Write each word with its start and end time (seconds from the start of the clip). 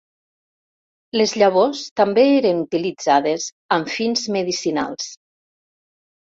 Les 1.19 1.33
llavors 1.41 1.81
també 2.01 2.23
eren 2.37 2.63
utilitzades 2.63 3.45
amb 3.77 3.93
fins 3.97 4.25
medicinals. 4.39 5.13